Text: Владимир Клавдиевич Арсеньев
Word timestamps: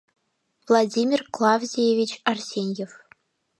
Владимир 0.67 1.19
Клавдиевич 1.35 2.11
Арсеньев 2.29 2.91